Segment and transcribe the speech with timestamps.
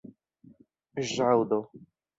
[1.11, 1.59] ĵaŭdo